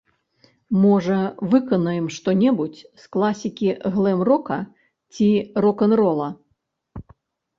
Можа, 0.83 1.15
выканаем 1.51 2.05
што-небудзь 2.15 2.79
з 3.01 3.11
класікі 3.17 3.69
глэм-рока 3.97 4.57
ці 5.17 5.27
рок-н-рола. 5.67 6.29